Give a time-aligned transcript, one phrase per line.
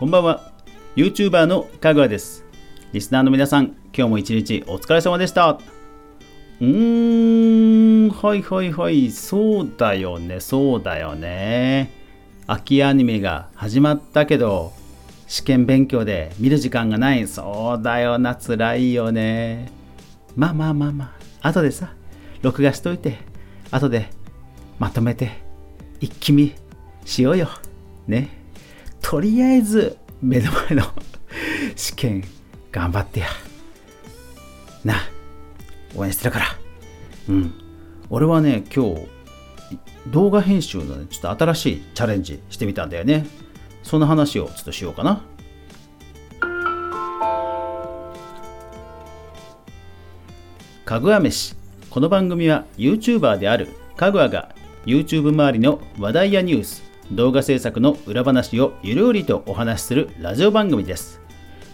[0.00, 0.50] こんばんは。
[0.96, 2.42] YouTuber のかぐわです。
[2.94, 5.60] リスナーの皆さん今日も一日お疲れ様でした。
[6.58, 9.10] うーんはいはいはい。
[9.10, 10.40] そうだよね。
[10.40, 11.92] そうだよね。
[12.46, 14.72] 秋アニメが始まったけど
[15.26, 17.28] 試験勉強で見る時間がない。
[17.28, 19.70] そうだよな辛いよね。
[20.34, 21.48] まあまあまあまあ。
[21.48, 21.92] 後でさ
[22.40, 23.18] 録画しといて。
[23.70, 24.08] 後で
[24.78, 25.42] まとめて
[26.00, 26.54] 一気見
[27.04, 27.50] しようよ。
[28.08, 28.39] ね。
[29.02, 30.84] とりあえず目の前の
[31.76, 32.24] 試験
[32.70, 33.26] 頑張ってや。
[34.84, 34.94] な
[35.94, 36.46] 応援してるから。
[37.28, 37.54] うん。
[38.08, 39.08] 俺はね今日
[40.08, 43.26] 動画編集のねちょっと新しいチャレンジしてみたんだよね。
[43.82, 45.22] その話をちょっとしようかな。
[50.84, 51.56] かぐわ飯。
[51.88, 54.54] この番組は YouTuber であるかぐわが
[54.86, 61.20] YouTube 周りの話題やニュース動画制作の裏話をゆるりとお話しするラジオ番組です。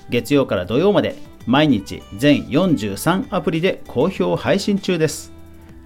[0.08, 1.14] 月曜から土曜まで
[1.46, 5.34] 毎日全43アプリで好評配信中です。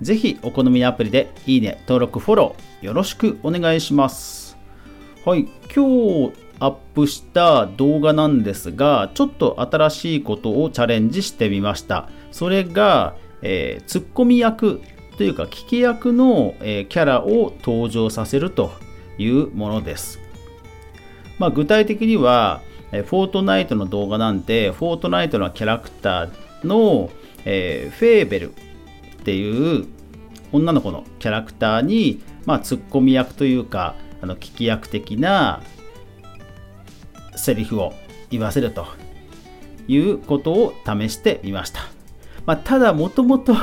[0.01, 4.57] ぜひお好みのアプリでいいね登録フォローよろしくお願いします。
[5.25, 12.09] はい今日アップした動画なんですがちょっと新しいことをチャレンジしてみました。
[12.31, 14.81] それが、えー、ツッコミ役
[15.17, 18.71] というか聞き役の、えー、キャラを登場させると。
[19.23, 20.19] いうものです。
[21.39, 27.11] まあ、具体的には、フォートナイトの動画なんて、フォートナイトのキャラクターの、
[27.45, 28.55] えー、フェーベルっ
[29.23, 29.87] ていう
[30.53, 35.63] 女の子のキャラクターに、まあ、ツッコミ役というか、あの聞き役的な
[37.37, 37.95] セリフを
[38.31, 38.87] 言わせると
[39.89, 41.81] いうことを試してみました。
[42.47, 43.55] まあ、ただ、もともと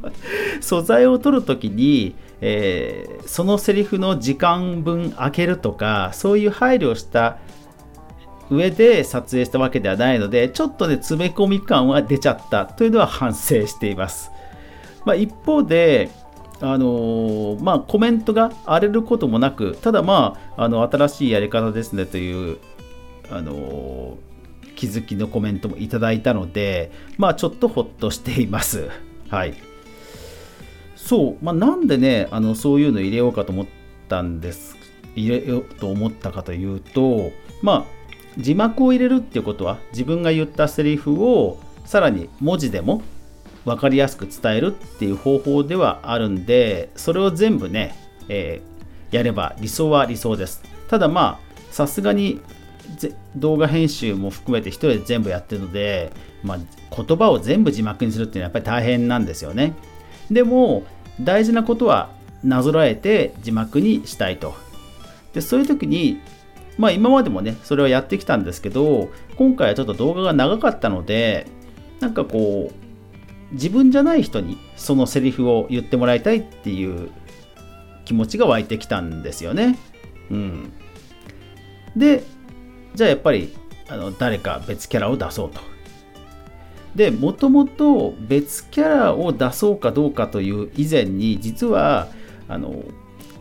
[0.60, 7.38] 素材を取るときに、えー、そのセリフの時間分空けるとかそういう配慮をした
[8.50, 14.32] 上で撮影したわけではないのでちょっとね詰め込み感は出ちゃったというのは反省しています、
[15.06, 16.10] まあ、一方で
[16.60, 22.58] あのー、まあ、コメントが荒れることもなくただまああの新しいやり方ですねという
[23.30, 28.90] あのー、気づきのコメントもいただいたのでまあちょっとほっとしています。
[29.28, 29.71] はい。
[31.04, 33.66] そう、まあ、なんでねあのそういうの入れようかと思っ
[34.08, 34.76] たんです
[35.16, 37.84] 入れようと思ったかというとまあ
[38.38, 43.02] 字幕を入れるっていうことは自分が言ったセリフをさらに文字でも
[43.64, 47.94] 分かりやすく伝えるっていう方法ではあるんでそれを全部ね、
[48.28, 50.62] えー、やれば理想は理想です。
[50.88, 52.40] ただまあさすがに
[53.36, 56.58] 動画編集も含めて一人で全部やってるので、まあ、
[56.94, 59.74] 言葉を全部字幕にするっていうのはやっぱり大変なんですよね。
[60.32, 60.84] でも
[61.20, 62.10] 大事なことは
[62.42, 64.54] なぞらえて字幕にしたいと
[65.32, 66.20] でそういう時に
[66.78, 71.46] まあ今までもねそれはやってきたんですけど今回はちょっと動画が長かったので
[72.00, 77.10] なんかこう自分じゃない人にそのセリフを言ってもらいたいっていう
[78.04, 79.78] 気持ちが湧いてきたんですよね。
[80.30, 80.72] うん、
[81.94, 82.24] で
[82.94, 83.54] じゃあやっぱり
[83.88, 85.60] あの誰か別キャラを出そうと。
[86.94, 92.08] でもともと別キャラを出そうかどうかという以前に実は
[92.48, 92.82] あの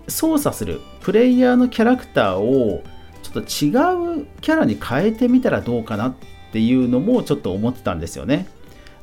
[0.07, 2.83] 操作するプレイヤーのキャラクターを
[3.23, 6.15] ちょっと違うキャラに変えてみたらどうかなっ
[6.51, 8.47] ていうのもちょっと思ってたんですよね。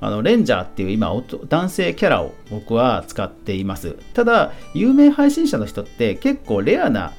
[0.00, 1.12] あのレンジャーっていう今
[1.48, 3.96] 男性キャラを僕は使っています。
[4.14, 7.12] ただ有名配信者の人って結構レアな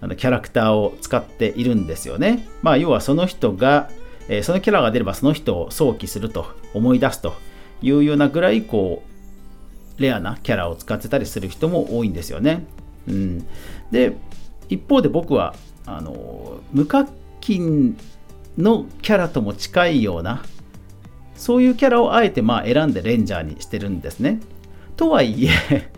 [0.00, 2.46] あのキャラクターを使っているんですよね。
[2.62, 3.90] まあ要はその人が
[4.28, 7.34] え、そのキャラが出ればその人を想起すると思い出すと
[7.80, 9.02] いうようなぐらいこ
[9.98, 12.64] うレアなキャラを使ってたりする人も多いんですよね。
[13.08, 13.46] うん、
[13.90, 14.16] で
[14.68, 15.54] 一方で僕は
[15.86, 17.06] あの無課
[17.40, 17.96] 金
[18.56, 20.44] のキャラとも近いような
[21.34, 24.40] そういうキャラをあえてまあ選んでレンジャーにしてるんですね。
[24.96, 25.90] とはいえ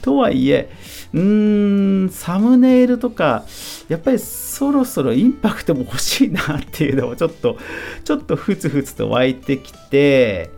[0.00, 0.70] とはいえ
[1.12, 3.44] うーんサムネイルとか
[3.88, 7.58] やっぱりそろそろインパクトも欲しいなっていうのをちょっと
[8.04, 10.50] ちょっとふつふつと湧いてきて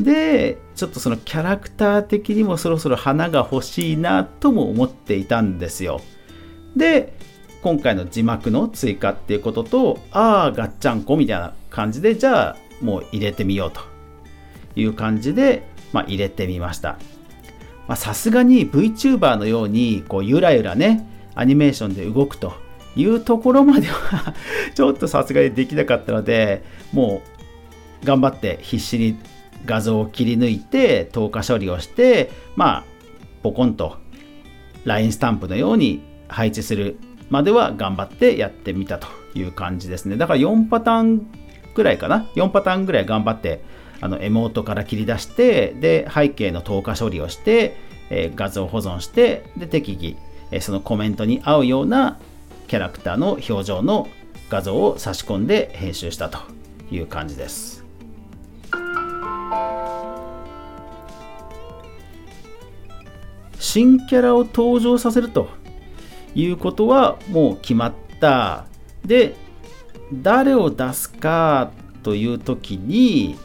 [0.00, 6.00] でちょっとそのキャラクター的にもそろそろ花が欲しいなとも思っていたんですよ。
[6.74, 7.12] で
[7.62, 13.82] 今回の字幕の追加っていうこととああガッチャンコみたいな感じでじゃあもう入れてみようと
[14.74, 16.98] いう感じで、まあ、入れてみました。
[17.96, 22.52] さすがに VTuber のようにこうゆらゆらねアニメーションで動くと
[22.96, 24.34] いうところまでは
[24.74, 27.22] ちょっとさすがにできなかったのでも
[28.02, 29.16] う頑張って必死に
[29.66, 32.84] 画像を切り抜いて透過処理をしてまあ
[33.42, 33.96] ポコンと
[34.84, 36.98] LINE スタンプのように配置する
[37.28, 40.16] までは頑張ってやってみたという感じですね。
[40.16, 41.26] だから4パターン
[41.74, 43.62] ぐらいかな？4パターンぐらい頑張って、
[44.00, 47.76] あの、エモートから切り出して、で、背景の透過処理をして、
[48.10, 50.16] えー、画像保存して、で、適宜、
[50.50, 52.18] えー、そのコメントに合うような
[52.68, 54.08] キャラクターの表情の
[54.48, 56.38] 画像を差し込んで編集したと
[56.90, 57.84] いう感じです。
[63.58, 65.48] 新キャラを登場させると
[66.34, 68.66] いうことはもう決まった。
[69.04, 69.36] で、
[70.12, 71.70] 誰を出すか
[72.02, 73.38] という時に、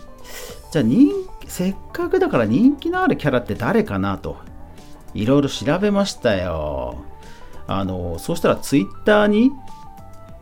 [0.71, 1.11] じゃあ人
[1.47, 4.37] せっかくだから人気のあるキャラって誰かなと
[5.13, 7.03] いろいろ調べましたよ。
[7.67, 9.51] あの、そうしたらツイッターに、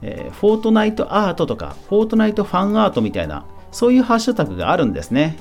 [0.01, 5.37] えー、フォートナイトアートとか、フォートナイトファンアートみたいな、そういうハッシュタグがあるんですね。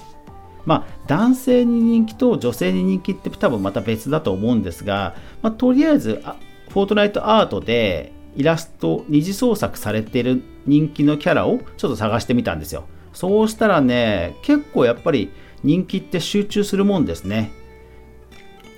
[0.64, 6.22] まあ、男性に人気と女性に人気って多分また別だと思うんですが、まあ、とりあえず、
[6.68, 12.84] フォートナイトアートでイラスト、二次創作されてる人気のキャラをちょっと探してみたんですよ。
[13.12, 15.30] そうしたらね、結構やっぱり
[15.62, 17.52] 人気って集中するもんですね。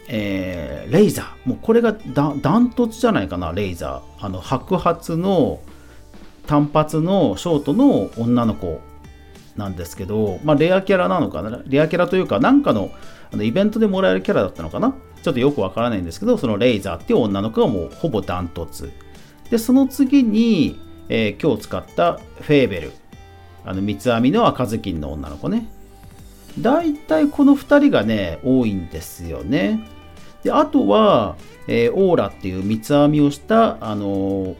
[0.09, 1.49] えー、レイザー。
[1.49, 4.27] もうこれがダントツじゃないかな、レイザー。
[4.27, 5.61] あの、白髪の
[6.47, 8.81] 単発のショートの女の子
[9.57, 12.91] なんですけど、まあ、レアキャラなのかな、レアキャラというか、なんかの
[13.33, 18.93] あのイベントでもらえるキャラだったのかな、ちょっとよくわからないんですけど、そのレイザーっていう女の子がもうほぼダントツ。
[19.51, 20.79] で、その次に、
[21.09, 22.93] えー、今日使ったフェーベル。
[23.65, 25.69] あの三つ編みの赤ずきんの女の子ね。
[26.61, 29.81] 大体この2人がね、多いんですよね。
[30.43, 34.57] であとは、えー、オーラっていう三つ編みをした、あのー、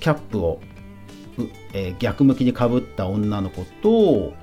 [0.00, 0.60] キャップを、
[1.72, 4.34] えー、逆向きにかぶった女の子と、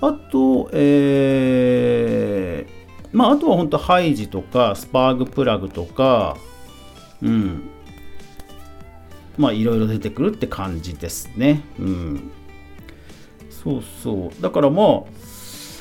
[0.00, 2.70] あと、えー、
[3.12, 6.36] まあ、あとは本当ハイジとか、スパーグプラグとか、
[7.22, 7.68] うん。
[9.36, 11.62] まあ、いろいろ出てくるって感じですね。
[11.78, 12.30] うん。
[13.62, 14.42] そうそう。
[14.42, 15.02] だからまあ、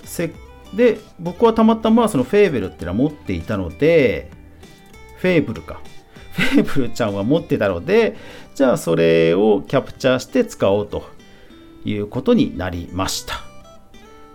[0.03, 0.33] せ
[0.73, 4.29] で、僕はたまたまそのフェーベルっていうのは持っていたので、
[5.17, 5.81] フェーブルか。
[6.31, 8.15] フェーブルちゃんは持ってたので、
[8.55, 11.03] じゃあそれをキャプチャーして使おうと
[11.85, 13.41] いうことになりました。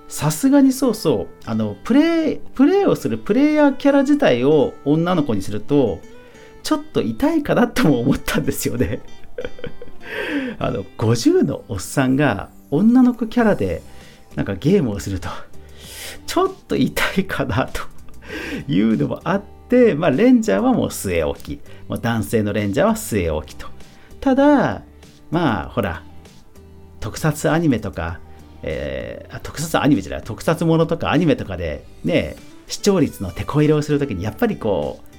[0.08, 6.00] さすがにそうそう、あの、プレイ、プレイをするプレイヤーキャラ自体を女の子にすると、
[6.62, 9.00] ちょっと痛いかなとも思ったんですよね。
[10.58, 13.82] あの、50のおっさんが女の子キャラで
[14.35, 15.29] なんかゲームをすると、
[16.26, 17.82] ちょっと痛いかなと
[18.69, 21.61] いうのもあって、まあ、レンジャーはもう据え置き。
[21.88, 23.67] もう男性のレンジャーは据え置きと。
[24.21, 24.82] ただ、
[25.31, 26.03] まあ、ほら、
[27.00, 28.21] 特撮アニメとか、
[28.62, 32.37] えー、特撮アニメじゃない、特撮ものとかアニメとかで、ね、
[32.67, 35.15] 視聴率の手こ入れをするときに、やっぱりこう、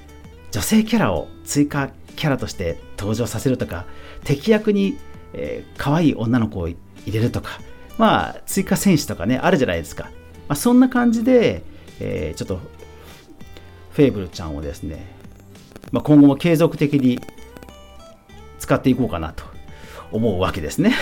[0.52, 3.86] 女性キャラを追加キャラとして登場させるとか、
[4.24, 4.98] 敵役に、
[5.34, 6.70] えー、可愛い女の子を
[7.06, 7.60] 入れるとか、
[7.98, 10.06] まあ、追加選手とかね、あるじゃないですか。
[10.48, 11.64] まあ、そんな感じで、
[12.00, 12.60] えー、ちょっと
[13.92, 15.06] フェーブルちゃんをですね、
[15.92, 17.20] まあ、今後も継続的に
[18.60, 19.46] 使っていこうかなと
[20.12, 20.94] 思うわけですね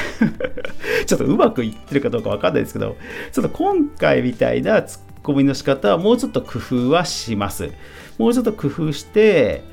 [1.05, 2.95] ちょっとうまくいってるかどうかわかんないですけど、
[3.31, 7.71] ちょっと今回みたいなツッコミの仕方はもうちょっと工夫はします。
[8.17, 9.63] もうちょっと工夫して、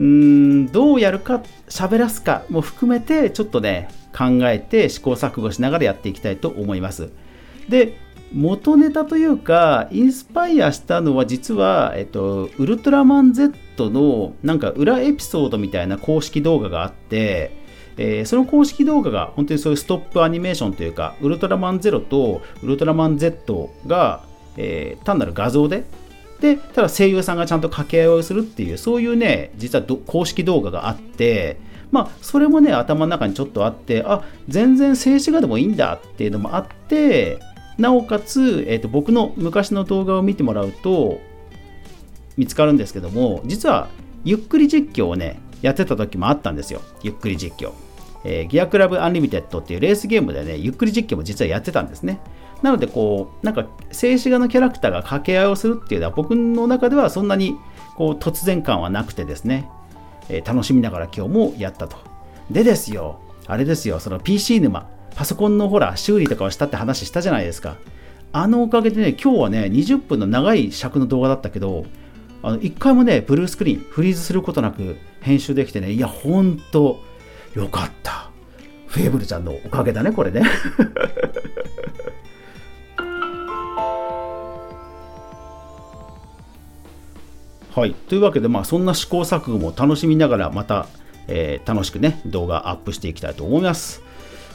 [0.00, 7.10] うん、どうやるか、喋らすかも含めて、ちょっとね、考えて試行錯誤しながらやっていきたいと思います。
[7.68, 7.98] で、
[8.32, 17.60] 元ネタというか、インスパイアしたのは実は、えっと、ウルトラマン Z のなんか裏エピソードみたいな公式動画があって、
[17.98, 24.24] えー、その公式動画が本当にそういうストップアニメーションというか、ウルトラマンゼロとウルトラマン Z が、
[24.56, 25.84] えー、単なる画像で、
[26.40, 31.58] で、ただ声優さんがちゃんと掛け合いをするっていう、そういうね、実は公式動画があって、
[31.90, 37.40] まあ、それもね、頭の中にちょっとあって、あ、全然静止画でもいいんだっていうのもあって、
[37.80, 41.18] なおかつ、えーと、僕の昔の動画を見てもらうと
[42.36, 43.88] 見つかるんですけども実は
[44.22, 46.80] ゆっくり実況をねやってた時もあったんですよ。
[47.02, 47.72] ゆっくり実況、
[48.24, 52.20] えー、ギアクラブアンリミテッドっていうレースゲームでねゆっくり実況も実はやってたんですね。
[52.62, 57.56] なのでこうなんか静止画のキャラクターが掛け合いをするっていうのは僕の中ではそんなに
[57.96, 59.68] こう突然感はなくてですね、
[60.28, 61.96] えー、楽しみながら今日もやったと。
[62.50, 63.20] でですよ。
[63.46, 64.00] あれですよ。
[64.00, 64.88] その PC 沼。
[65.14, 67.76] パソコンのほら修理とかをしたって話したじゃないですか。
[68.32, 71.84] あのおかげでね今日はね20分の長い尺の動画だったけど
[72.42, 77.00] あの1回もねブルースクリーンフリーズすることなく編集できてねいやほんと
[77.54, 78.30] よかった。
[78.86, 80.42] フェーブルちゃんのおかげだねこれね。
[87.74, 87.94] はい。
[87.94, 90.88] というわけで、まあ、そんな試行錯誤も楽しみながら、また、
[91.28, 94.02] えー、楽しくね、動画アップしていきたいと思います。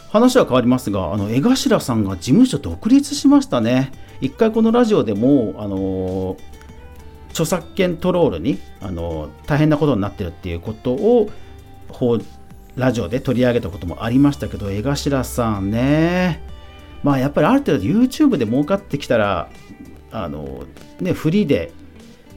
[0.10, 3.91] 話は変わりますが、あの江頭さんが事務所独立しましたね。
[4.22, 6.38] 一回このラジオでも、あの
[7.29, 11.29] 著作権トロールに、あの大変なことになってるっていうことを
[12.75, 16.41] ラジオで取り上げたこともありましたけど、江頭さんね、
[17.03, 19.50] まあやっぱりある程度 YouTube で儲かってきたら、
[20.12, 20.63] あの
[21.01, 21.72] ね、フリーで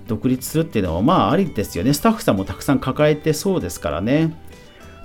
[0.09, 1.93] 独立するっていうのはまあありですよね。
[1.93, 4.35] スタッフさんもたくさん抱えてそうですからね。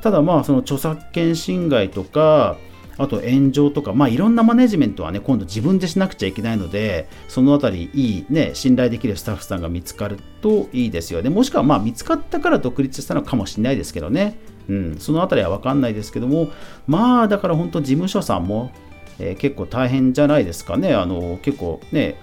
[0.02, 2.58] ただまあその著作権侵害とか、
[2.98, 11.30] あと炎上とか、まあいろんなマネジメントはね、今度自分でしなくちゃいけないので、そのあたりいいね、信頼できるスタッフさんが見つかるといいですよね。
[11.30, 14.38] もしくはまあ見つかったから独立したのかもしれないですけどね。
[14.70, 16.50] うん、そのあたりはわかんないですけども、
[16.88, 18.72] まあだから本当事務所さんも、
[19.20, 20.94] えー、結構大変じゃないですかね。
[20.94, 22.16] あの、結構ね、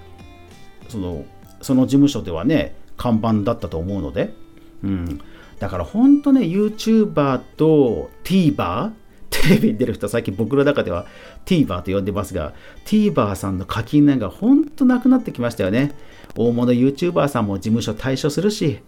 [0.89, 1.25] その、
[1.61, 4.35] その事務所ではね、看板だったと思うので、
[4.83, 5.21] うん。
[5.59, 8.93] だから本当ね、YouTuber と TVer
[9.31, 11.07] テレビに出る人、最近僕の中では
[11.47, 12.53] TVer と呼んでますが、
[12.85, 15.93] TVer さんの課金なんか本当なくなってきましたよね。
[16.37, 18.81] 大物 YouTuber さんも事務所退所するし、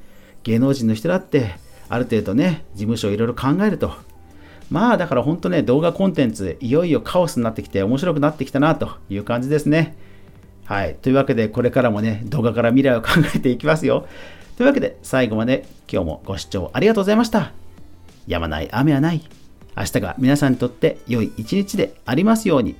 [0.42, 1.54] 芸能人の人だって
[1.88, 3.92] ある程度ね、事務所いろいろ考えると。
[4.70, 9.96] まあだから本当ね、動画コンテンツ、いよいよカオスになってきて面白くなってきたなという感じですね。
[10.72, 10.94] はい。
[10.94, 14.06] というわけで、これからもね、動画から未来を考えていきますよ。
[14.56, 17.52] というわけで、最後まで今日もご視聴ありがとうございました。
[18.26, 19.20] やまない雨はない。
[19.76, 22.74] 明日が皆さんにとって良い一日でありますように。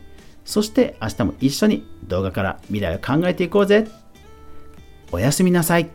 [0.47, 3.87] そして明日も一緒に動画から未来を考えていこうぜ。
[5.11, 5.91] おやすみなさい。